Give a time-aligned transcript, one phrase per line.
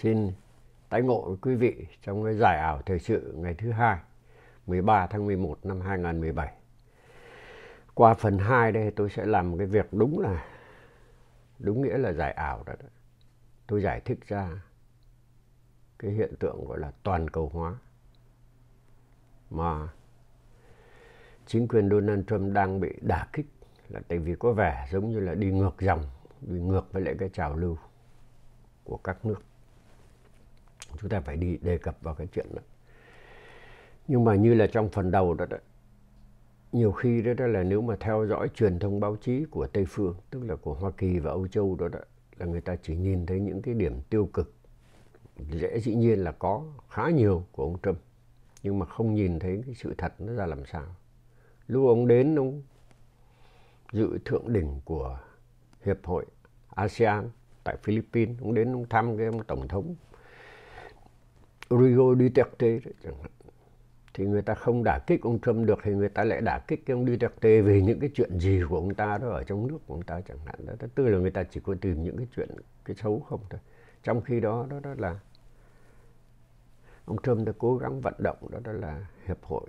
[0.00, 0.32] Xin
[0.88, 3.98] tái ngộ với quý vị trong cái giải ảo thời sự ngày thứ hai
[4.66, 6.52] 13 tháng 11 năm 2017.
[7.94, 10.44] Qua phần 2 đây tôi sẽ làm cái việc đúng là
[11.58, 12.72] đúng nghĩa là giải ảo đó.
[13.66, 14.62] Tôi giải thích ra
[15.98, 17.74] cái hiện tượng gọi là toàn cầu hóa
[19.50, 19.88] mà
[21.46, 23.46] chính quyền Donald Trump đang bị đả kích
[23.88, 26.04] là tại vì có vẻ giống như là đi ngược dòng,
[26.40, 27.78] đi ngược với lại cái trào lưu
[28.84, 29.42] của các nước
[31.00, 32.62] chúng ta phải đi đề cập vào cái chuyện đó.
[34.08, 35.56] Nhưng mà như là trong phần đầu đó, đó
[36.72, 39.84] nhiều khi đó, đó là nếu mà theo dõi truyền thông báo chí của Tây
[39.88, 42.00] phương tức là của Hoa Kỳ và Âu Châu đó, đó
[42.38, 44.54] là người ta chỉ nhìn thấy những cái điểm tiêu cực.
[45.50, 47.98] Dễ dĩ nhiên là có khá nhiều của ông Trump
[48.62, 50.86] nhưng mà không nhìn thấy cái sự thật nó ra làm sao.
[51.66, 52.62] Lúc ông đến ông
[53.92, 55.18] dự thượng đỉnh của
[55.84, 56.26] hiệp hội
[56.74, 57.30] ASEAN
[57.64, 59.94] tại Philippines ông đến ông thăm cái ông tổng thống
[61.70, 63.30] Rodrigo Duterte chẳng hạn.
[64.14, 66.86] Thì người ta không đả kích ông Trump được thì người ta lại đả kích
[66.86, 69.78] cái ông Duterte về những cái chuyện gì của ông ta đó ở trong nước
[69.86, 70.66] của ông ta chẳng hạn.
[70.66, 72.48] Đó tức là người ta chỉ có tìm những cái chuyện
[72.84, 73.60] cái xấu không thôi.
[74.02, 75.20] Trong khi đó đó, đó là
[77.04, 79.66] ông Trump đã cố gắng vận động đó, đó là hiệp hội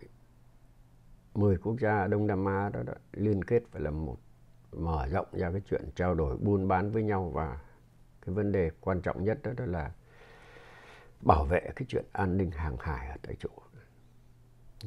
[1.33, 4.17] 10 quốc gia Đông Nam Á đó, đó liên kết phải là một
[4.71, 7.59] mở rộng ra cái chuyện trao đổi buôn bán với nhau và
[8.25, 9.91] cái vấn đề quan trọng nhất đó, đó là
[11.21, 13.49] bảo vệ cái chuyện an ninh hàng hải ở tại chỗ.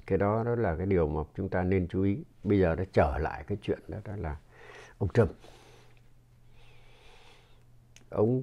[0.07, 2.25] Cái đó đó là cái điều mà chúng ta nên chú ý.
[2.45, 4.37] Bây giờ nó trở lại cái chuyện đó đó là
[4.99, 5.31] ông Trump.
[8.11, 8.43] Ông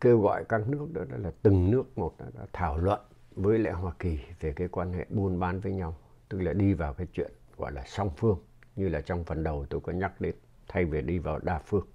[0.00, 3.58] kêu gọi các nước đó, đó là từng nước một đã, đã thảo luận với
[3.58, 5.96] lại Hoa Kỳ về cái quan hệ buôn bán với nhau
[6.28, 8.38] tức là đi vào cái chuyện gọi là song phương
[8.76, 10.34] như là trong phần đầu tôi có nhắc đến
[10.68, 11.86] thay vì đi vào đa phương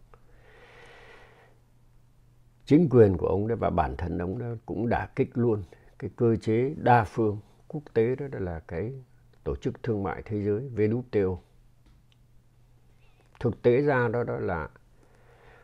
[2.66, 5.64] chính quyền của ông đó và bản thân ông đó cũng đã kích luôn.
[6.00, 8.94] Cái cơ chế đa phương quốc tế đó là cái
[9.44, 11.38] tổ chức thương mại thế giới WTO
[13.40, 14.70] thực tế ra đó đó là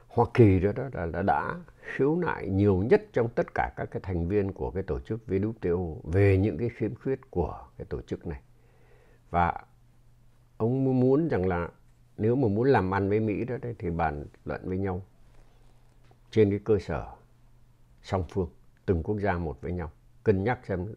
[0.08, 3.92] Hoa Kỳ đó, đó là, là đã khiếu nại nhiều nhất trong tất cả các
[3.92, 7.86] cái thành viên của cái tổ chức WTO về những cái khiếm khuyết của cái
[7.90, 8.42] tổ chức này.
[9.30, 9.54] Và
[10.58, 11.70] ông muốn rằng là
[12.18, 15.02] nếu mà muốn làm ăn với Mỹ đó thì bàn luận với nhau
[16.32, 17.08] trên cái cơ sở
[18.02, 18.50] song phương
[18.86, 19.92] từng quốc gia một với nhau
[20.24, 20.94] cân nhắc xem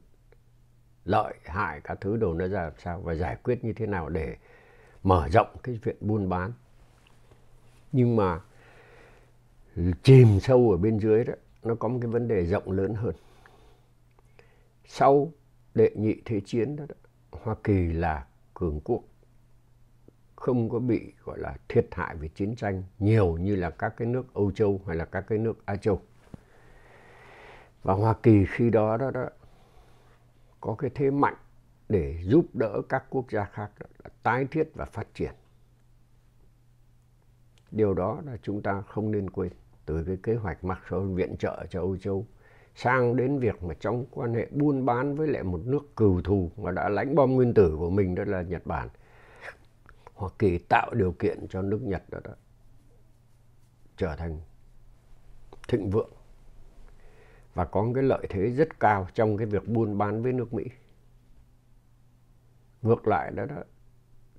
[1.04, 4.08] lợi hại các thứ đồ nó ra làm sao và giải quyết như thế nào
[4.08, 4.36] để
[5.02, 6.52] mở rộng cái chuyện buôn bán.
[7.92, 8.40] Nhưng mà
[10.02, 13.14] chìm sâu ở bên dưới đó nó có một cái vấn đề rộng lớn hơn.
[14.86, 15.32] Sau
[15.74, 16.94] đệ nhị thế chiến đó, đó
[17.30, 19.02] Hoa Kỳ là cường quốc
[20.44, 24.08] không có bị gọi là thiệt hại về chiến tranh nhiều như là các cái
[24.08, 26.00] nước Âu Châu hay là các cái nước Á Châu.
[27.82, 29.28] Và Hoa Kỳ khi đó đó, đó
[30.60, 31.34] có cái thế mạnh
[31.88, 35.32] để giúp đỡ các quốc gia khác đó, là tái thiết và phát triển.
[37.70, 39.52] Điều đó là chúng ta không nên quên
[39.86, 42.26] từ cái kế hoạch mặc dù viện trợ cho Âu Châu
[42.74, 46.50] sang đến việc mà trong quan hệ buôn bán với lại một nước cừu thù
[46.56, 48.88] mà đã lãnh bom nguyên tử của mình đó là Nhật Bản
[50.14, 52.32] Hoa Kỳ tạo điều kiện cho nước Nhật đó, đó
[53.96, 54.40] trở thành
[55.68, 56.10] thịnh vượng
[57.54, 60.64] và có cái lợi thế rất cao trong cái việc buôn bán với nước Mỹ.
[62.82, 63.62] Ngược lại đó, đó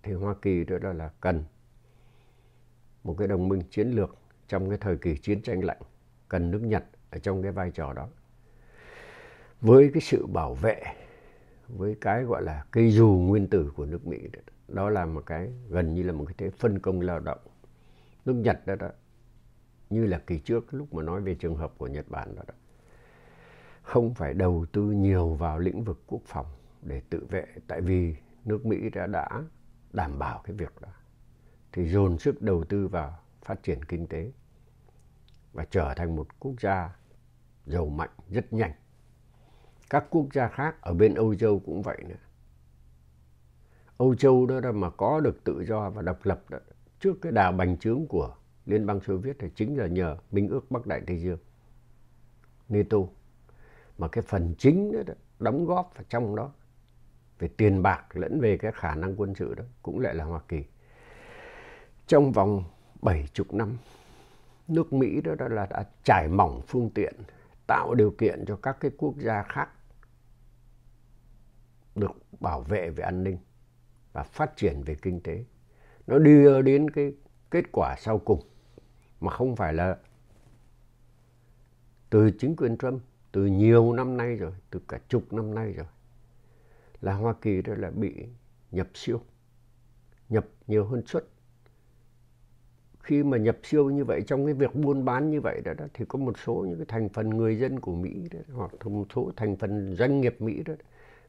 [0.03, 1.43] thì Hoa Kỳ đó, đó là cần
[3.03, 5.81] một cái đồng minh chiến lược trong cái thời kỳ chiến tranh lạnh,
[6.29, 8.07] cần nước Nhật ở trong cái vai trò đó.
[9.61, 10.83] Với cái sự bảo vệ,
[11.67, 15.25] với cái gọi là cây dù nguyên tử của nước Mỹ đó, đó là một
[15.25, 17.39] cái gần như là một cái thế phân công lao động.
[18.25, 18.89] Nước Nhật đó, đó
[19.89, 22.53] như là kỳ trước lúc mà nói về trường hợp của Nhật Bản đó, đó
[23.85, 26.45] không phải đầu tư nhiều vào lĩnh vực quốc phòng
[26.81, 28.15] để tự vệ tại vì
[28.45, 29.43] nước Mỹ đã đã
[29.93, 30.89] đảm bảo cái việc đó
[31.71, 34.31] thì dồn sức đầu tư vào phát triển kinh tế
[35.53, 36.95] và trở thành một quốc gia
[37.65, 38.71] giàu mạnh rất nhanh
[39.89, 42.15] các quốc gia khác ở bên Âu Châu cũng vậy nữa
[43.97, 46.57] Âu Châu đó, mà có được tự do và độc lập đó,
[46.99, 48.35] trước cái đà bành trướng của
[48.65, 51.39] Liên bang Xô Viết thì chính là nhờ Minh ước Bắc Đại Tây Dương,
[52.69, 52.97] NATO.
[53.97, 56.51] Mà cái phần chính đó, đó đóng góp vào trong đó
[57.39, 60.39] về tiền bạc lẫn về cái khả năng quân sự đó cũng lại là Hoa
[60.47, 60.63] Kỳ.
[62.07, 62.63] Trong vòng
[63.01, 63.77] 70 năm,
[64.67, 67.13] nước Mỹ đó, đó là đã trải mỏng phương tiện,
[67.67, 69.69] tạo điều kiện cho các cái quốc gia khác
[71.95, 73.37] được bảo vệ về an ninh
[74.13, 75.45] và phát triển về kinh tế.
[76.07, 77.13] Nó đưa đến cái
[77.51, 78.41] kết quả sau cùng
[79.19, 79.97] mà không phải là
[82.09, 83.01] từ chính quyền Trump
[83.31, 85.85] từ nhiều năm nay rồi từ cả chục năm nay rồi
[87.01, 88.25] là Hoa Kỳ đó là bị
[88.71, 89.21] nhập siêu
[90.29, 91.25] nhập nhiều hơn xuất
[92.99, 95.85] khi mà nhập siêu như vậy trong cái việc buôn bán như vậy đó, đó
[95.93, 99.07] thì có một số những cái thành phần người dân của Mỹ đó, hoặc một
[99.15, 100.73] số thành phần doanh nghiệp Mỹ đó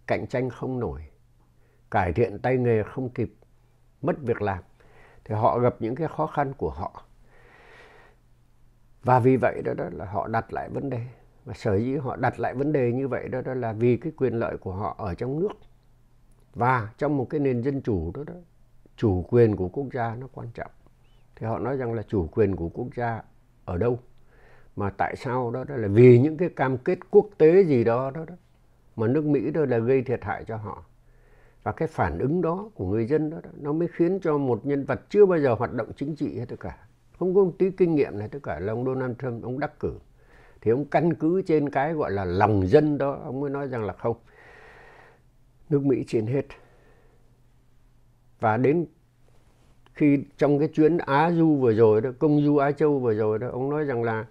[0.07, 1.01] cạnh tranh không nổi
[1.91, 3.35] cải thiện tay nghề không kịp
[4.03, 4.63] mất việc làm
[5.25, 7.03] thì họ gặp những cái khó khăn của họ.
[9.03, 11.07] Và vì vậy đó, đó là họ đặt lại vấn đề.
[11.45, 14.13] Và sở dĩ họ đặt lại vấn đề như vậy đó, đó là vì cái
[14.17, 15.53] quyền lợi của họ ở trong nước.
[16.55, 18.35] Và trong một cái nền dân chủ đó, đó
[18.97, 20.71] chủ quyền của quốc gia nó quan trọng.
[21.37, 23.23] Thì họ nói rằng là chủ quyền của quốc gia
[23.65, 23.99] ở đâu?
[24.77, 28.11] Mà tại sao đó, đó là vì những cái cam kết quốc tế gì đó
[28.11, 28.35] đó, đó
[28.97, 30.85] mà nước Mỹ đó là gây thiệt hại cho họ.
[31.63, 34.67] Và cái phản ứng đó của người dân đó, đó nó mới khiến cho một
[34.67, 36.79] nhân vật chưa bao giờ hoạt động chính trị hết tất cả.
[37.19, 39.81] Không có một tí kinh nghiệm này tất cả là ông Donald Trump ông đắc
[39.81, 39.93] cử.
[40.61, 43.85] Thì ông căn cứ trên cái gọi là lòng dân đó ông mới nói rằng
[43.85, 44.17] là không
[45.69, 46.47] nước Mỹ trên hết.
[48.41, 48.87] Và đến
[49.95, 53.39] khi trong cái chuyến Á Du vừa rồi đó công du Á Châu vừa rồi
[53.39, 54.27] đó ông nói rằng là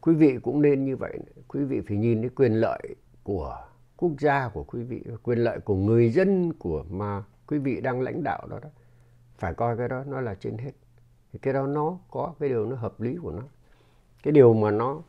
[0.00, 1.18] quý vị cũng nên như vậy.
[1.48, 3.56] Quý vị phải nhìn cái quyền lợi của
[3.98, 8.00] quốc gia của quý vị quyền lợi của người dân của mà quý vị đang
[8.00, 8.68] lãnh đạo đó đó
[9.38, 10.72] phải coi cái đó nó là trên hết.
[11.32, 13.42] Thì cái đó nó có cái điều nó hợp lý của nó.
[14.22, 15.02] Cái điều mà nó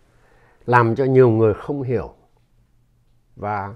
[0.66, 2.14] làm cho nhiều người không hiểu
[3.36, 3.76] và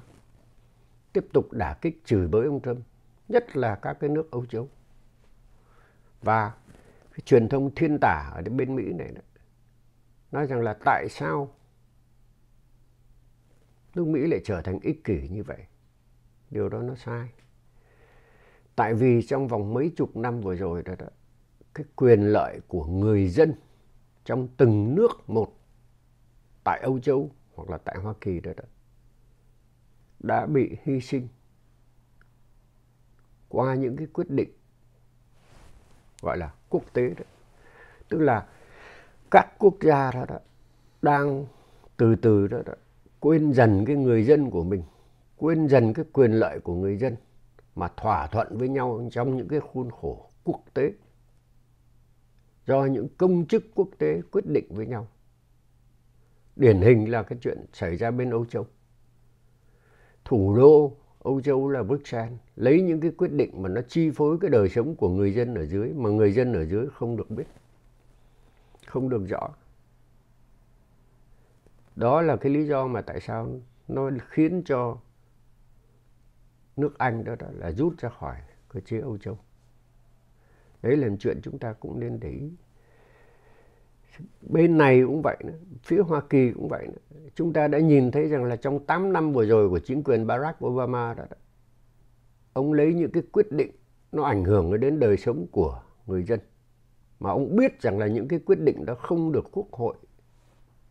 [1.13, 2.79] tiếp tục đả kích chửi bới ông Trump
[3.27, 4.67] nhất là các cái nước Âu Châu.
[6.21, 6.51] Và
[7.11, 9.21] cái truyền thông thiên tả ở bên Mỹ này đó,
[10.31, 11.49] nói rằng là tại sao
[13.95, 15.65] nước Mỹ lại trở thành ích kỷ như vậy.
[16.49, 17.29] Điều đó nó sai.
[18.75, 21.07] Tại vì trong vòng mấy chục năm vừa rồi đó, đó
[21.73, 23.53] cái quyền lợi của người dân
[24.25, 25.59] trong từng nước một
[26.63, 28.63] tại Âu Châu hoặc là tại Hoa Kỳ đó, đó
[30.19, 31.27] đã bị hy sinh
[33.49, 34.49] qua những cái quyết định
[36.21, 37.25] gọi là quốc tế đó.
[38.09, 38.47] Tức là
[39.31, 40.39] các quốc gia đó, đó
[41.01, 41.45] đang
[41.97, 42.73] từ từ đó, đó
[43.23, 44.83] quên dần cái người dân của mình,
[45.37, 47.15] quên dần cái quyền lợi của người dân
[47.75, 50.93] mà thỏa thuận với nhau trong những cái khuôn khổ quốc tế
[52.67, 55.07] do những công chức quốc tế quyết định với nhau.
[56.55, 58.67] Điển hình là cái chuyện xảy ra bên Âu Châu.
[60.25, 64.37] Thủ đô Âu Châu là Bruxelles lấy những cái quyết định mà nó chi phối
[64.41, 67.29] cái đời sống của người dân ở dưới mà người dân ở dưới không được
[67.29, 67.47] biết,
[68.85, 69.49] không được rõ.
[71.95, 74.97] Đó là cái lý do mà tại sao nó khiến cho
[76.75, 78.35] nước Anh đó, đó là rút ra khỏi
[78.69, 79.37] cơ chế Âu Châu.
[80.81, 82.51] Đấy là chuyện chúng ta cũng nên để ý.
[84.41, 87.19] Bên này cũng vậy nữa, phía Hoa Kỳ cũng vậy nữa.
[87.35, 90.27] Chúng ta đã nhìn thấy rằng là trong 8 năm vừa rồi của chính quyền
[90.27, 91.37] Barack Obama đó, đó
[92.53, 93.71] ông lấy những cái quyết định
[94.11, 96.39] nó ảnh hưởng đến đời sống của người dân
[97.19, 99.95] mà ông biết rằng là những cái quyết định đó không được quốc hội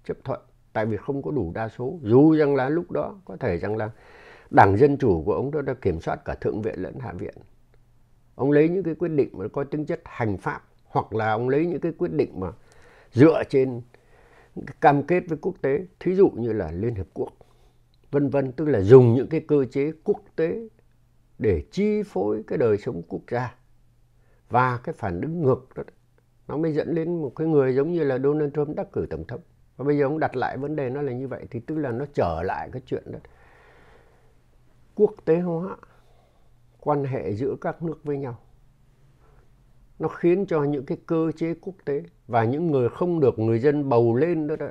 [0.04, 0.40] chấp thuận
[0.72, 1.98] tại vì không có đủ đa số.
[2.02, 3.90] Dù rằng là lúc đó, có thể rằng là
[4.50, 7.34] đảng dân chủ của ông đó đã kiểm soát cả thượng viện lẫn hạ viện.
[8.34, 11.48] Ông lấy những cái quyết định mà có tính chất hành pháp, hoặc là ông
[11.48, 12.52] lấy những cái quyết định mà
[13.12, 13.82] dựa trên
[14.80, 15.86] cam kết với quốc tế.
[16.00, 17.32] Thí dụ như là liên hiệp quốc,
[18.10, 20.68] vân vân, tức là dùng những cái cơ chế quốc tế
[21.38, 23.54] để chi phối cái đời sống quốc gia.
[24.48, 25.82] Và cái phản ứng ngược đó,
[26.48, 29.24] nó mới dẫn đến một cái người giống như là Donald Trump đắc cử tổng
[29.26, 29.40] thống
[29.82, 31.90] và bây giờ ông đặt lại vấn đề nó là như vậy thì tức là
[31.90, 33.18] nó trở lại cái chuyện đó.
[34.94, 35.76] Quốc tế hóa
[36.80, 38.38] quan hệ giữa các nước với nhau.
[39.98, 43.58] Nó khiến cho những cái cơ chế quốc tế và những người không được người
[43.58, 44.68] dân bầu lên đó, đó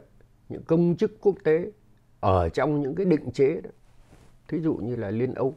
[0.50, 1.72] những công chức quốc tế
[2.20, 3.70] ở trong những cái định chế đó.
[4.48, 5.56] Thí dụ như là liên âu.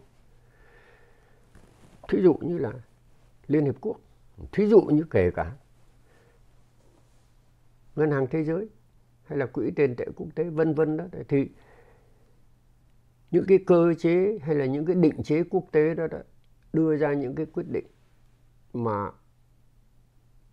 [2.08, 2.72] Thí dụ như là
[3.46, 3.96] liên hiệp quốc.
[4.52, 5.52] Thí dụ như kể cả
[7.96, 8.68] ngân hàng thế giới
[9.24, 11.04] hay là quỹ tiền tệ quốc tế vân vân đó.
[11.28, 11.48] Thì
[13.30, 16.18] những cái cơ chế hay là những cái định chế quốc tế đó, đó
[16.72, 17.86] đưa ra những cái quyết định
[18.72, 19.10] mà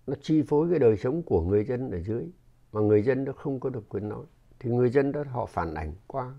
[0.08, 2.32] nó chi phối cái đời sống của người dân ở dưới
[2.72, 4.26] mà người dân đó không có được quyền nói.
[4.60, 6.34] Thì người dân đó họ phản ảnh qua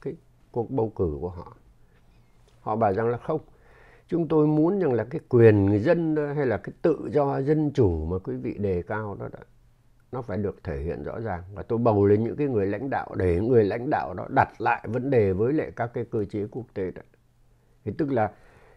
[0.00, 0.14] cái
[0.50, 1.56] cuộc bầu cử của họ.
[2.60, 3.40] Họ bảo rằng là không
[4.08, 7.72] chúng tôi muốn rằng là cái quyền người dân hay là cái tự do dân
[7.74, 9.38] chủ mà quý vị đề cao đó, đó
[10.14, 11.42] nó phải được thể hiện rõ ràng.
[11.54, 14.60] Và tôi bầu lên những cái người lãnh đạo để người lãnh đạo đó đặt
[14.60, 17.02] lại vấn đề với lại các cái cơ chế quốc tế đó
[17.84, 18.32] thì tức là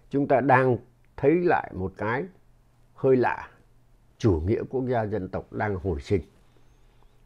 [0.10, 0.78] chúng ta đang
[1.18, 2.26] thấy lại một cái
[2.94, 3.50] hơi lạ.
[4.18, 6.22] Chủ nghĩa quốc gia dân tộc đang hồi sinh.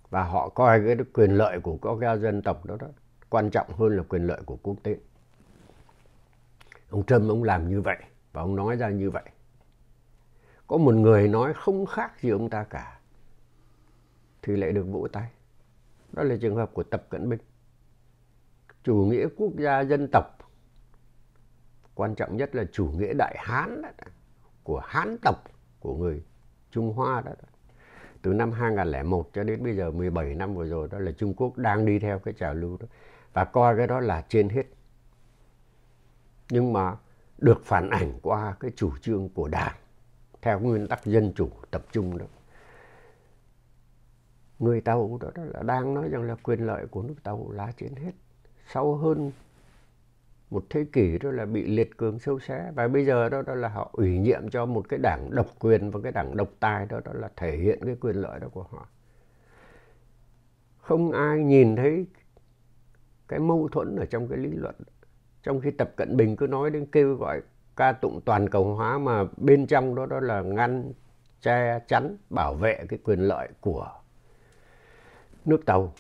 [0.10, 2.88] Và họ coi cái quyền lợi của quốc gia dân tộc đó, đó
[3.30, 4.98] quan trọng hơn là quyền lợi của quốc tế.
[6.90, 7.98] Ông Trump ông làm như vậy
[8.34, 9.24] và ông nói ra như vậy.
[10.68, 13.00] Có một người nói không khác gì ông ta cả
[14.42, 15.30] thì lại được vỗ tay.
[16.12, 17.40] Đó là trường hợp của tập cận bình.
[18.84, 20.38] Chủ nghĩa quốc gia dân tộc.
[21.96, 23.90] Quan trọng nhất là chủ nghĩa đại hán đó,
[24.64, 25.44] của hán tộc
[25.80, 26.24] của người
[26.72, 27.48] trung hoa đó, đó
[28.22, 31.58] từ năm 2001 cho đến bây giờ 17 năm vừa rồi đó là Trung Quốc
[31.58, 32.88] đang đi theo cái trào lưu đó.
[33.34, 34.64] Và coi cái đó là trên hết.
[36.50, 36.96] Nhưng mà
[37.38, 39.76] được phản ảnh qua cái chủ trương của Đảng
[40.42, 42.26] theo nguyên tắc dân chủ tập trung đó.
[44.62, 47.72] Người Tàu đó, đó là đang nói rằng là quyền lợi của nước Tàu là
[47.78, 48.12] trên hết.
[48.68, 49.32] Sau hơn
[50.50, 53.56] một thế kỷ đó là bị liệt cường sâu xé và bây giờ đó, đó
[53.56, 56.86] là họ ủy nhiệm cho một cái đảng độc quyền và cái đảng độc tài
[56.86, 58.88] đó đó là thể hiện cái quyền lợi đó của họ
[60.78, 62.06] không ai nhìn thấy
[63.28, 64.76] cái mâu thuẫn ở trong cái lý luận
[65.44, 67.42] trong khi tập cận bình cứ nói đến kêu gọi
[67.76, 70.94] ca tụng toàn cầu hóa mà bên trong đó đó là ngăn
[71.42, 74.01] che chắn bảo vệ cái quyền lợi của
[75.46, 75.94] nước tàu.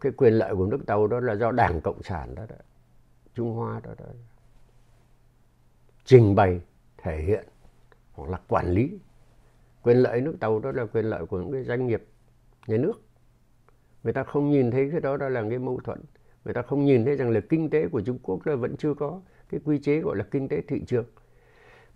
[0.00, 2.56] Cái quyền lợi của nước tàu đó là do đảng cộng sản đó, đó
[3.34, 4.04] Trung Hoa đó, đó
[6.04, 6.60] trình bày
[6.98, 7.44] thể hiện
[8.12, 8.98] hoặc là quản lý.
[9.82, 12.04] Quyền lợi nước tàu đó là quyền lợi của những cái doanh nghiệp
[12.66, 13.00] nhà nước.
[14.02, 16.00] Người ta không nhìn thấy cái đó đó là cái mâu thuẫn.
[16.44, 18.94] Người ta không nhìn thấy rằng là kinh tế của Trung Quốc là vẫn chưa
[18.94, 21.04] có cái quy chế gọi là kinh tế thị trường.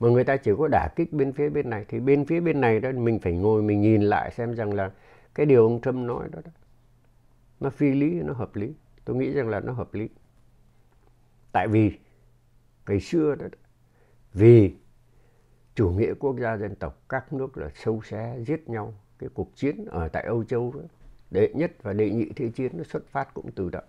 [0.00, 1.84] Mà người ta chỉ có đả kích bên phía bên này.
[1.88, 4.90] Thì bên phía bên này đó mình phải ngồi mình nhìn lại xem rằng là
[5.34, 6.50] cái điều ông Trump nói đó, đó
[7.60, 8.74] nó phi lý nó hợp lý.
[9.04, 10.08] Tôi nghĩ rằng là nó hợp lý.
[11.52, 11.98] Tại vì
[12.86, 13.46] ngày xưa đó
[14.32, 14.74] vì
[15.74, 19.56] chủ nghĩa quốc gia dân tộc các nước là sâu xé giết nhau cái cuộc
[19.56, 20.80] chiến ở tại Âu Châu đó,
[21.30, 23.80] đệ nhất và đệ nhị thế chiến nó xuất phát cũng từ đó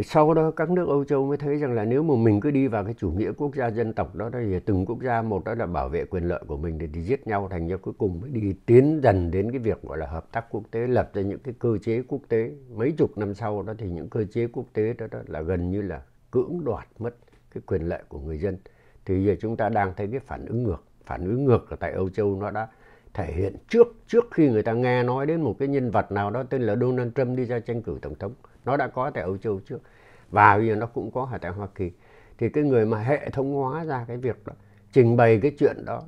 [0.00, 2.50] thì sau đó các nước Âu Châu mới thấy rằng là nếu mà mình cứ
[2.50, 5.44] đi vào cái chủ nghĩa quốc gia dân tộc đó thì từng quốc gia một
[5.44, 7.94] đó là bảo vệ quyền lợi của mình thì, thì giết nhau thành ra cuối
[7.98, 11.10] cùng mới đi tiến dần đến cái việc gọi là hợp tác quốc tế lập
[11.14, 12.50] ra những cái cơ chế quốc tế.
[12.74, 15.70] Mấy chục năm sau đó thì những cơ chế quốc tế đó, đó là gần
[15.70, 17.16] như là cưỡng đoạt mất
[17.54, 18.58] cái quyền lợi của người dân.
[19.04, 21.92] Thì giờ chúng ta đang thấy cái phản ứng ngược phản ứng ngược ở tại
[21.92, 22.68] Âu Châu nó đã
[23.14, 26.30] thể hiện trước trước khi người ta nghe nói đến một cái nhân vật nào
[26.30, 28.32] đó tên là Donald Trump đi ra tranh cử tổng thống
[28.64, 29.82] nó đã có tại Âu Châu trước.
[30.30, 31.92] Và bây giờ nó cũng có ở tại Hoa Kỳ.
[32.38, 34.52] Thì cái người mà hệ thống hóa ra cái việc đó,
[34.92, 36.02] trình bày cái chuyện đó,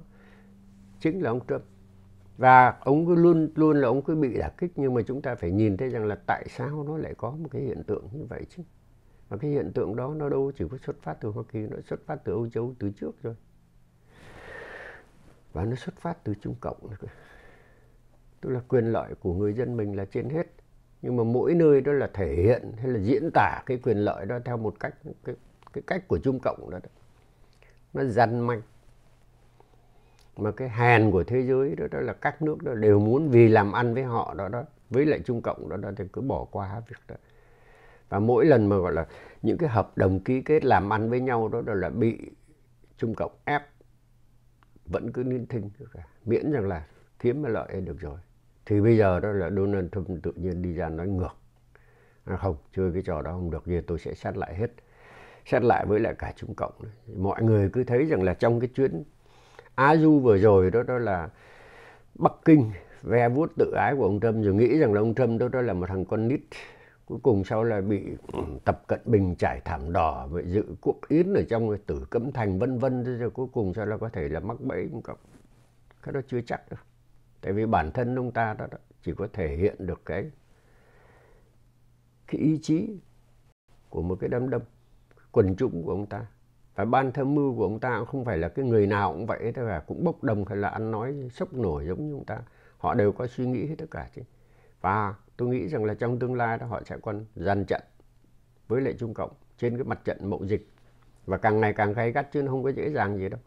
[1.00, 1.62] chính là ông Trump.
[2.38, 5.34] Và ông cứ luôn luôn là ông cứ bị đả kích, nhưng mà chúng ta
[5.34, 8.24] phải nhìn thấy rằng là tại sao nó lại có một cái hiện tượng như
[8.28, 8.62] vậy chứ?
[9.28, 11.76] Và cái hiện tượng đó nó đâu chỉ có xuất phát từ Hoa Kỳ, nó
[11.88, 13.34] xuất phát từ Âu Châu từ trước rồi
[15.52, 16.90] và nó xuất phát từ Trung Cộng
[18.40, 20.46] tức là quyền lợi của người dân mình là trên hết
[21.02, 24.26] nhưng mà mỗi nơi đó là thể hiện hay là diễn tả cái quyền lợi
[24.26, 24.94] đó theo một cách
[25.24, 25.34] cái,
[25.72, 26.90] cái cách của Trung Cộng đó, đó.
[27.92, 28.62] nó dằn manh.
[30.36, 33.48] Mà cái hèn của thế giới đó, đó là các nước đó đều muốn vì
[33.48, 36.44] làm ăn với họ đó đó với lại Trung Cộng đó, đó thì cứ bỏ
[36.44, 37.14] qua việc đó.
[38.08, 39.06] Và mỗi lần mà gọi là
[39.42, 42.18] những cái hợp đồng ký kết làm ăn với nhau đó, đó là bị
[42.96, 43.62] Trung Cộng ép
[44.86, 45.70] vẫn cứ nín thinh
[46.24, 46.86] miễn rằng là
[47.18, 48.18] kiếm lợi được rồi
[48.66, 51.36] thì bây giờ đó là Donald Trump tự nhiên đi ra nói ngược.
[52.24, 54.70] À không chơi cái trò đó không được như tôi sẽ xét lại hết.
[55.46, 56.72] Xét lại với lại cả Trung Cộng
[57.16, 59.04] mọi người cứ thấy rằng là trong cái chuyến
[59.74, 61.28] Á Du vừa rồi đó đó là
[62.14, 62.70] Bắc Kinh
[63.02, 65.60] ve vuốt tự ái của ông Trump rồi nghĩ rằng là ông Trump đó, đó
[65.60, 66.40] là một thằng con nít.
[67.06, 68.02] Cuối cùng sau là bị
[68.64, 72.58] tập cận bình trải thảm đỏ vậy dự quốc yến ở trong tử cấm thành
[72.58, 73.18] vân vân.
[73.18, 75.18] Rồi cuối cùng sau là có thể là mắc bẫy Trung Cộng.
[76.02, 76.80] Cái đó chưa chắc đâu
[77.42, 80.30] tại vì bản thân ông ta đó, đó chỉ có thể hiện được cái
[82.26, 82.96] cái ý chí
[83.90, 84.62] của một cái đám đông
[85.32, 86.26] quần chúng của ông ta.
[86.74, 89.26] Và ban tham mưu của ông ta cũng không phải là cái người nào cũng
[89.26, 92.24] vậy tức là cũng bốc đồng hay là ăn nói sốc nổi giống như ông
[92.24, 92.38] ta.
[92.78, 94.22] Họ đều có suy nghĩ hết tất cả chứ.
[94.80, 97.82] Và tôi nghĩ rằng là trong tương lai đó họ sẽ còn dàn trận
[98.68, 100.68] với lại Trung Cộng trên cái mặt trận mậu dịch.
[101.26, 103.40] Và càng ngày càng gay gắt chứ nó không có dễ dàng gì đâu.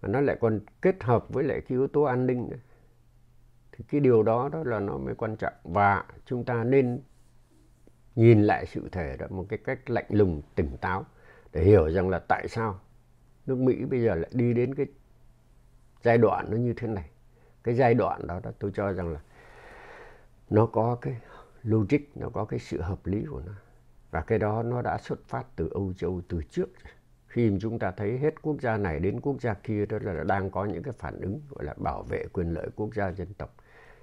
[0.00, 2.56] Và nó lại còn kết hợp với lại cái yếu tố an ninh nữa
[3.76, 5.52] thì cái điều đó đó là nó mới quan trọng.
[5.64, 7.00] Và chúng ta nên
[8.14, 11.04] nhìn lại sự thể đó một cái cách lạnh lùng tỉnh táo
[11.52, 12.80] để hiểu rằng là tại sao
[13.46, 14.86] nước Mỹ bây giờ lại đi đến cái
[16.02, 17.10] giai đoạn nó như thế này.
[17.62, 19.20] Cái giai đoạn đó, đó tôi cho rằng là
[20.50, 21.20] nó có cái
[21.62, 23.52] logic nó có cái sự hợp lý của nó.
[24.10, 26.68] Và cái đó nó đã xuất phát từ Âu Châu từ trước.
[27.26, 30.50] Khi chúng ta thấy hết quốc gia này đến quốc gia kia đó là đang
[30.50, 33.56] có những cái phản ứng gọi là bảo vệ quyền lợi quốc gia dân tộc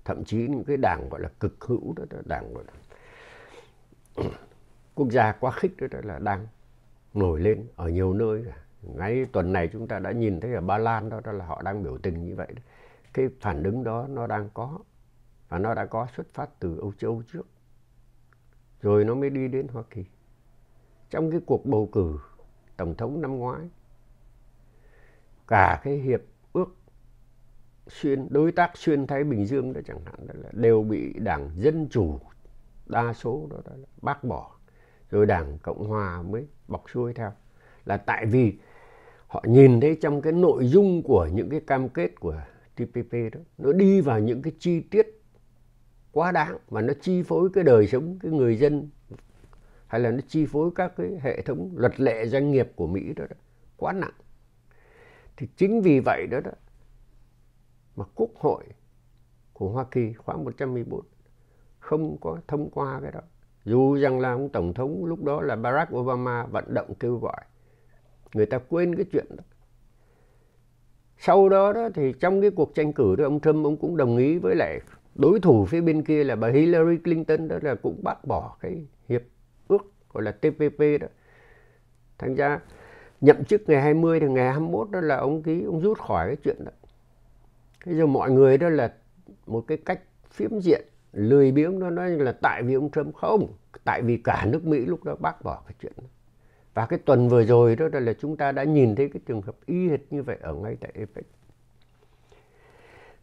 [0.06, 2.74] thậm chí những cái đảng gọi là cực hữu đó, đó đảng gọi là
[4.96, 6.48] quốc gia quá khích đó là đang
[7.14, 8.46] nổi lên ở nhiều nơi.
[8.82, 11.62] Ngay tuần này chúng ta đã nhìn thấy ở Ba Lan đó, đó là họ
[11.62, 12.48] đang biểu tình như vậy
[13.14, 14.80] cái phản ứng đó nó đang có
[15.50, 17.48] và nó đã có xuất phát từ Âu Châu trước.
[18.82, 20.06] Rồi nó mới đi đến Hoa Kỳ.
[21.10, 22.20] Trong cái cuộc bầu cử
[22.78, 23.70] tổng thống năm ngoái
[25.48, 26.22] cả cái hiệp
[26.54, 26.76] ước
[28.00, 31.50] xuyên đối tác xuyên Thái Bình Dương đó chẳng hạn đó là đều bị đảng
[31.56, 32.20] Dân Chủ
[32.86, 34.52] đa số đó, đó là bác bỏ
[35.10, 37.32] rồi đảng Cộng Hòa mới bọc xuôi theo.
[37.86, 38.54] Là tại vì
[39.28, 42.42] họ nhìn thấy trong cái nội dung của những cái cam kết của
[42.76, 45.22] TPP đó nó đi vào những cái chi tiết
[46.12, 48.90] quá đáng và nó chi phối cái đời sống cái người dân
[49.88, 53.14] hay là nó chi phối các cái hệ thống luật lệ doanh nghiệp của Mỹ
[53.16, 53.36] đó, đó
[53.78, 54.14] quá nặng.
[55.38, 56.52] Thì chính vì vậy đó đó
[57.96, 58.64] mà Quốc hội
[59.54, 61.02] của Hoa Kỳ khóa 114
[61.80, 63.20] không có thông qua cái đó.
[63.66, 67.42] Dù rằng là ông Tổng thống lúc đó là Barack Obama vận động kêu gọi.
[68.34, 69.44] Người ta quên cái chuyện đó.
[71.18, 74.18] Sau đó đó thì trong cái cuộc tranh cử đó, ông Trump ông cũng đồng
[74.18, 74.80] ý với lại
[75.16, 78.86] đối thủ phía bên kia là bà Hillary Clinton, đó là cũng bác bỏ cái
[79.10, 79.22] hiệp
[79.68, 81.08] ước gọi là TPP đó.
[82.18, 82.60] Thành ra
[83.22, 86.36] nhậm chức ngày 20 thì ngày 21 đó là ông ký, ông rút khỏi cái
[86.36, 86.72] chuyện đó
[87.86, 88.94] bây giờ mọi người đó là
[89.46, 90.82] một cái cách phiếm diện
[91.14, 94.86] lười biếng nó nói là tại vì ông Trump không tại vì cả nước Mỹ
[94.86, 96.08] lúc đó bác bỏ cái chuyện đó.
[96.74, 99.56] và cái tuần vừa rồi đó là chúng ta đã nhìn thấy cái trường hợp
[99.66, 101.26] y hệt như vậy ở ngay tại APEC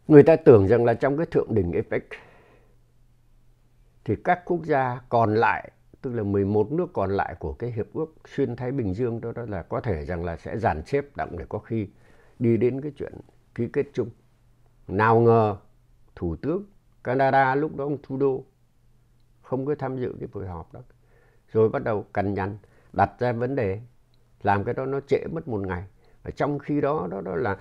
[0.07, 2.03] người ta tưởng rằng là trong cái thượng đỉnh APEC
[4.05, 7.93] thì các quốc gia còn lại tức là 11 nước còn lại của cái hiệp
[7.93, 11.05] ước xuyên Thái Bình Dương đó, đó là có thể rằng là sẽ dàn xếp
[11.15, 11.87] đặng để có khi
[12.39, 13.13] đi đến cái chuyện
[13.55, 14.09] ký kết chung.
[14.89, 15.55] Nào ngờ
[16.15, 16.63] Thủ tướng
[17.03, 18.43] Canada lúc đó ông Trudeau
[19.41, 20.79] không có tham dự cái buổi họp đó.
[21.51, 22.57] Rồi bắt đầu cằn nhằn
[22.93, 23.81] đặt ra vấn đề
[24.41, 25.83] làm cái đó nó trễ mất một ngày.
[26.23, 27.57] Và trong khi đó đó, đó là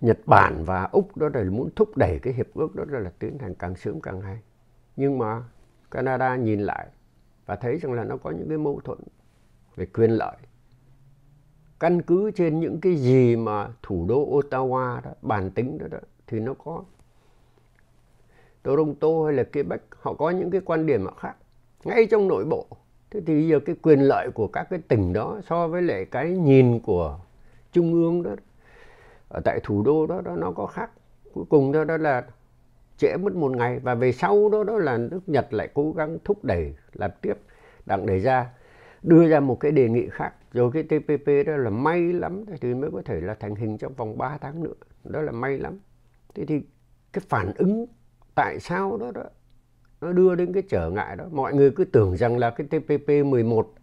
[0.00, 3.38] Nhật Bản và Úc đó là muốn thúc đẩy cái hiệp ước đó là tiến
[3.38, 4.38] hành càng sớm càng hay.
[4.96, 5.42] Nhưng mà
[5.90, 6.86] Canada nhìn lại
[7.46, 8.98] và thấy rằng là nó có những cái mâu thuẫn
[9.76, 10.36] về quyền lợi.
[11.80, 15.98] Căn cứ trên những cái gì mà thủ đô Ottawa đó, bản tính đó, đó
[16.30, 16.82] thì nó có.
[18.62, 21.36] Toronto hay là Quebec họ có những cái quan điểm khác.
[21.84, 22.66] Ngay trong nội bộ.
[23.10, 26.30] Thế thì giờ cái quyền lợi của các cái tỉnh đó so với lại cái
[26.30, 27.18] nhìn của
[27.72, 28.30] trung ương đó
[29.28, 30.90] ở tại thủ đô đó, đó nó có khác.
[31.32, 32.24] Cuối cùng đó, đó là
[32.96, 36.18] trễ mất một ngày và về sau đó đó là nước Nhật lại cố gắng
[36.24, 37.34] thúc đẩy làm tiếp
[37.86, 38.50] đặng đề ra
[39.02, 40.32] đưa ra một cái đề nghị khác.
[40.52, 43.94] Rồi cái TPP đó là may lắm thì mới có thể là thành hình trong
[43.94, 44.74] vòng 3 tháng nữa.
[45.04, 45.78] Đó là may lắm
[46.34, 46.60] thế thì
[47.12, 47.86] cái phản ứng
[48.34, 49.24] tại sao đó đó,
[50.00, 51.24] nó đưa đến cái trở ngại đó.
[51.32, 53.74] Mọi người cứ tưởng rằng là cái TPP 11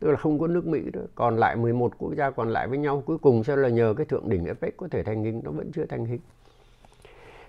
[0.00, 2.78] tức là không có nước Mỹ đó, còn lại 11 quốc gia còn lại với
[2.78, 5.50] nhau, cuối cùng sẽ là nhờ cái thượng đỉnh APEC có thể thành hình, nó
[5.50, 6.20] vẫn chưa thành hình.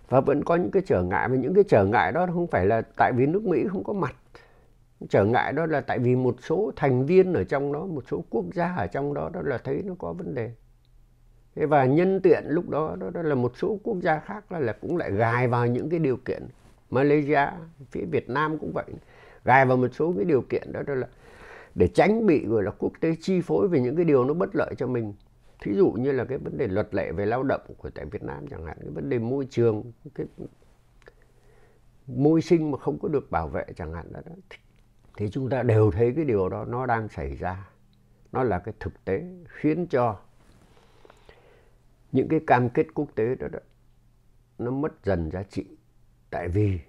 [0.09, 2.65] Và vẫn có những cái trở ngại, và những cái trở ngại đó không phải
[2.65, 4.15] là tại vì nước Mỹ không có mặt.
[5.09, 8.23] Trở ngại đó là tại vì một số thành viên ở trong đó, một số
[8.29, 10.51] quốc gia ở trong đó đó là thấy nó có vấn đề
[11.55, 14.59] thế và nhân tiện lúc đó đó, đó là một số quốc gia khác là,
[14.59, 16.47] là cũng lại gài vào những cái điều kiện
[16.89, 17.47] Malaysia
[17.91, 18.85] phía Việt Nam cũng vậy.
[19.45, 21.07] Gài vào một số cái điều kiện đó, đó là
[21.75, 24.55] để tránh bị gọi là quốc tế chi phối về những cái điều nó bất
[24.55, 25.13] lợi cho mình.
[25.61, 28.23] Thí dụ như là cái vấn đề luật lệ về lao động của tại Việt
[28.23, 30.27] Nam chẳng hạn cái vấn đề môi trường cái
[32.07, 34.31] môi sinh mà không có được bảo vệ chẳng hạn đó, đó.
[35.17, 37.69] Thì chúng ta đều thấy cái điều đó nó đang xảy ra.
[38.31, 40.19] Nó là cái thực tế khiến cho
[42.11, 43.59] những cái cam kết quốc tế đó, đó
[44.57, 45.65] nó mất dần giá trị.
[46.29, 46.79] Tại vì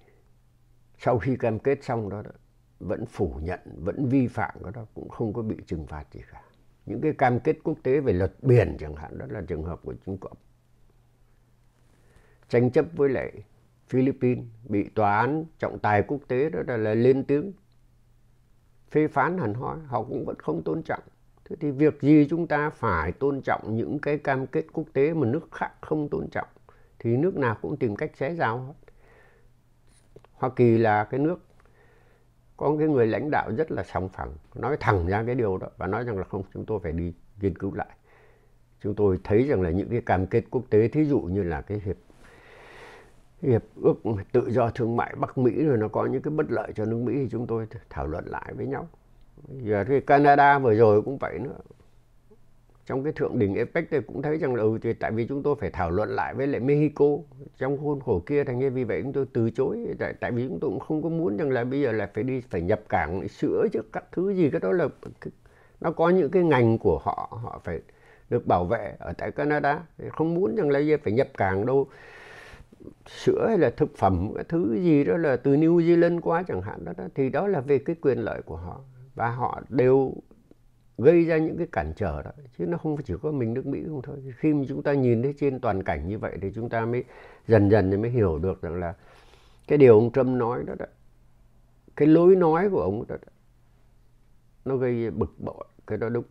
[0.97, 2.31] sau khi cam kết xong đó, đó
[2.79, 6.21] vẫn phủ nhận vẫn vi phạm cái đó cũng không có bị trừng phạt gì
[6.31, 6.41] cả.
[6.85, 9.79] Những cái cam kết quốc tế về luật biển chẳng hạn đó là trường hợp
[9.83, 10.37] của Trung Cộng.
[12.49, 13.43] Tranh chấp với lại
[13.87, 17.53] Philippines bị tòa án trọng tài quốc tế đó là, là lên tiếng.
[18.91, 21.03] Phê phán hẳn hoi họ cũng vẫn không tôn trọng
[21.45, 25.13] thế thì việc gì chúng ta phải tôn trọng những cái cam kết quốc tế
[25.13, 26.47] mà nước khác không tôn trọng,
[26.99, 28.73] thì nước nào cũng tìm cách xé rào hết
[30.33, 31.39] Hoa Kỳ là cái nước
[32.57, 35.67] có cái người lãnh đạo rất là sòng phẳng, nói thẳng ra cái điều đó
[35.77, 37.87] và nói rằng là không, chúng tôi phải đi nghiên cứu lại
[38.83, 41.61] chúng tôi thấy rằng là những cái cam kết quốc tế, thí dụ như là
[41.61, 41.97] cái hiệp
[43.41, 43.95] hiệp ước
[44.31, 46.97] tự do thương mại Bắc Mỹ rồi nó có những cái bất lợi cho nước
[46.97, 48.87] Mỹ thì chúng tôi thảo luận lại với nhau.
[49.47, 51.57] Giờ thì Canada vừa rồi cũng vậy nữa.
[52.85, 55.43] trong cái thượng đỉnh EPEC thì cũng thấy rằng là ừ thì tại vì chúng
[55.43, 57.05] tôi phải thảo luận lại với lại Mexico
[57.57, 59.87] trong khuôn khổ kia thành ra vì vậy chúng tôi từ chối.
[59.99, 62.23] Tại, tại vì chúng tôi cũng không có muốn rằng là bây giờ là phải
[62.23, 64.87] đi phải nhập cảng sữa chứ các thứ gì cái đó là
[65.81, 67.79] nó có những cái ngành của họ họ phải
[68.29, 69.83] được bảo vệ ở tại Canada.
[70.09, 71.87] Không muốn rằng là phải nhập cảng đâu
[73.07, 76.61] sữa hay là thực phẩm cái thứ gì đó là từ New Zealand qua chẳng
[76.61, 77.03] hạn đó, đó.
[77.15, 78.81] Thì đó là về cái quyền lợi của họ
[79.15, 80.13] và họ đều
[80.97, 83.83] gây ra những cái cản trở đó chứ nó không chỉ có mình nước Mỹ
[83.87, 84.33] không thôi.
[84.37, 87.03] Khi mà chúng ta nhìn thấy trên toàn cảnh như vậy thì chúng ta mới
[87.47, 88.95] dần dần thì mới hiểu được rằng là
[89.67, 90.85] cái điều ông Trump nói đó, đó
[91.95, 93.31] cái lối nói của ông đó, đó
[94.65, 96.25] nó gây bực bội cái đó đúng.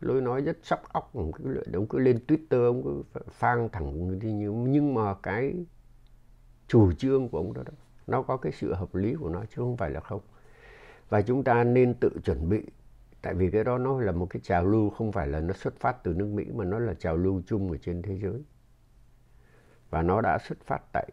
[0.00, 3.68] Cái lối nói rất sóc óc ông cứ, ông cứ lên Twitter ông cứ phang
[3.68, 5.54] thẳng đi nhưng mà cái
[6.68, 7.72] chủ trương của ông đó, đó
[8.06, 10.20] nó có cái sự hợp lý của nó chứ không phải là không
[11.08, 12.62] và chúng ta nên tự chuẩn bị.
[13.22, 15.80] Tại vì cái đó nó là một cái trào lưu, không phải là nó xuất
[15.80, 18.42] phát từ nước Mỹ, mà nó là trào lưu chung ở trên thế giới.
[19.90, 21.08] Và nó đã xuất phát tại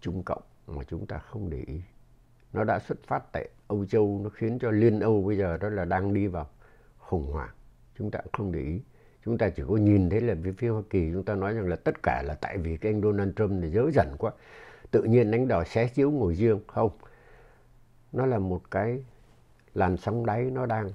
[0.00, 1.82] Trung Cộng, mà chúng ta không để ý.
[2.52, 5.68] Nó đã xuất phát tại Âu Châu, nó khiến cho Liên Âu bây giờ đó
[5.68, 6.48] là đang đi vào
[6.98, 7.54] khủng hoảng.
[7.98, 8.80] Chúng ta không để ý.
[9.24, 11.68] Chúng ta chỉ có nhìn thấy là phía phía Hoa Kỳ, chúng ta nói rằng
[11.68, 14.32] là tất cả là tại vì cái anh Donald Trump này dớ dẩn quá.
[14.90, 16.60] Tự nhiên đánh đòi xé chiếu ngồi riêng.
[16.66, 16.90] Không.
[18.12, 19.04] Nó là một cái
[19.76, 20.90] làn sóng đáy nó đang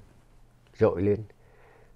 [0.78, 1.24] dội lên.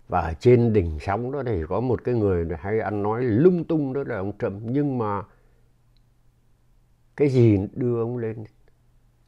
[0.08, 3.63] Và ở trên đỉnh sóng đó thì có một cái người hay ăn nói lung
[3.63, 4.62] tung đó là ông Trump.
[4.65, 5.24] Nhưng mà
[7.15, 8.43] cái gì đưa ông lên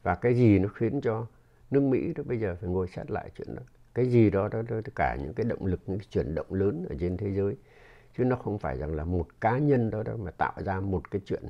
[0.02, 1.26] và cái gì nó khiến cho
[1.70, 3.62] nước Mỹ đó bây giờ phải ngồi xét lại chuyện đó.
[3.94, 6.54] Cái gì đó đó, đó tất cả những cái động lực những cái chuyển động
[6.54, 7.56] lớn ở trên thế giới.
[8.16, 11.10] Chứ nó không phải rằng là một cá nhân đó đó mà tạo ra một
[11.10, 11.42] cái chuyện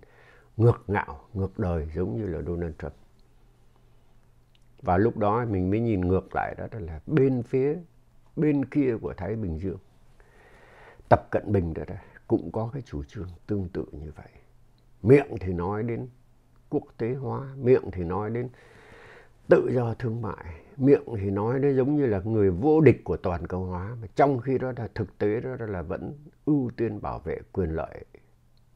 [0.57, 2.95] ngược ngạo ngược đời giống như là Donald Trump
[4.83, 7.77] và lúc đó mình mới nhìn ngược lại đó là bên phía
[8.37, 9.79] bên kia của Thái Bình Dương.
[11.09, 11.95] Tập Cận Bình đó, đó
[12.27, 14.29] cũng có cái chủ trương tương tự như vậy.
[15.03, 16.09] Miệng thì nói đến
[16.69, 18.49] quốc tế hóa miệng thì nói đến
[19.49, 23.17] tự do thương mại miệng thì nói đến giống như là người vô địch của
[23.17, 23.97] toàn cầu hóa.
[24.01, 26.13] Mà trong khi đó là thực tế đó là vẫn
[26.45, 28.05] ưu tiên bảo vệ quyền lợi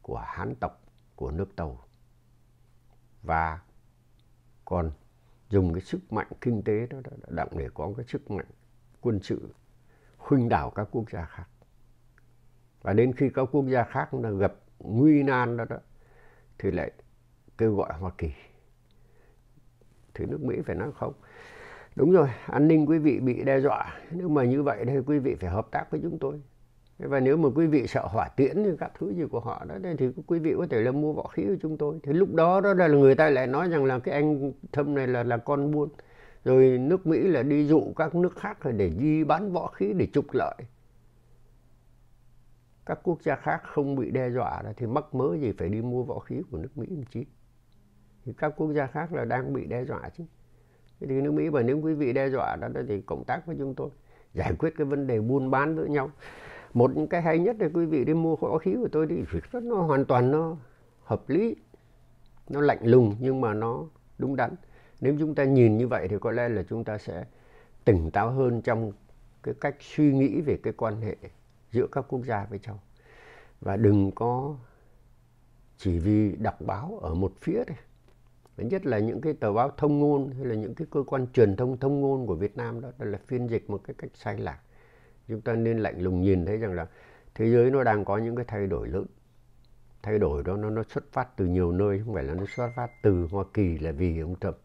[0.01, 0.81] của hán tộc
[1.15, 1.79] của nước tàu.
[3.21, 3.59] Và
[4.65, 4.91] còn
[5.53, 8.45] dùng cái sức mạnh kinh tế đó đặng để có cái sức mạnh
[9.01, 9.53] quân sự
[10.17, 11.47] khuynh đảo các quốc gia khác.
[12.81, 15.77] Và đến khi các quốc gia khác là gặp nguy nan đó, đó
[16.59, 16.91] thì lại
[17.57, 18.31] kêu gọi Hoa Kỳ.
[20.13, 21.13] Thì nước Mỹ phải nói không?
[21.95, 23.99] Đúng rồi an ninh quý vị bị đe dọa.
[24.11, 26.41] Nếu mà như vậy thì quý vị phải hợp tác với chúng tôi
[27.07, 29.75] và nếu mà quý vị sợ hỏa tiễn như các thứ gì của họ đó
[29.97, 31.99] thì quý vị có thể là mua võ khí của chúng tôi.
[32.03, 35.07] Thì lúc đó đó là người ta lại nói rằng là cái anh thâm này
[35.07, 35.89] là là con buôn.
[36.43, 40.07] Rồi nước Mỹ là đi dụ các nước khác để đi bán võ khí để
[40.13, 40.55] trục lợi.
[42.85, 46.03] Các quốc gia khác không bị đe dọa thì mắc mớ gì phải đi mua
[46.03, 47.25] võ khí của nước Mỹ làm chi?
[48.25, 50.23] Thì các quốc gia khác là đang bị đe dọa chứ.
[50.99, 53.75] Thì nước Mỹ mà nếu quý vị đe dọa đó thì cộng tác với chúng
[53.75, 53.89] tôi,
[54.33, 56.11] giải quyết cái vấn đề buôn bán với nhau
[56.73, 59.23] một những cái hay nhất là quý vị đi mua võ khí của tôi thì
[59.51, 60.57] rất nó hoàn toàn nó
[61.03, 61.55] hợp lý.
[62.49, 63.85] Nó lạnh lùng nhưng mà nó
[64.17, 64.55] đúng đắn.
[65.01, 67.25] Nếu chúng ta nhìn như vậy thì có lẽ là chúng ta sẽ
[67.85, 68.91] tỉnh táo hơn trong
[69.43, 71.15] cái cách suy nghĩ về cái quan hệ
[71.71, 72.79] giữa các quốc gia với nhau.
[73.61, 74.55] Và đừng có
[75.77, 77.77] chỉ vì đọc báo ở một phía thôi.
[78.57, 81.55] nhất là những cái tờ báo thông ngôn hay là những cái cơ quan truyền
[81.55, 84.37] thông thông ngôn của Việt Nam đó, đó là phiên dịch một cái cách sai
[84.37, 84.59] lạc
[85.27, 86.87] chúng ta nên lạnh lùng nhìn thấy rằng là
[87.35, 89.05] thế giới nó đang có những cái thay đổi lớn.
[90.01, 92.69] Thay đổi đó, nó nó xuất phát từ nhiều nơi, không phải là nó xuất
[92.75, 94.57] phát từ Hoa Kỳ là vì ông Trump.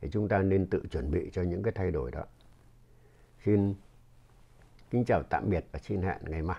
[0.00, 2.24] Thì chúng ta nên tự chuẩn bị cho những cái thay đổi đó.
[3.44, 3.74] Xin
[4.90, 6.58] kính chào tạm biệt và xin hẹn ngày mai.